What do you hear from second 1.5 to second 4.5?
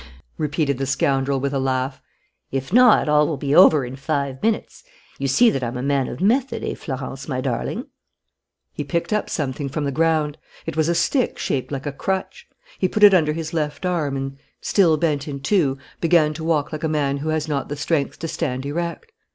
a laugh. "If not, all will be over in five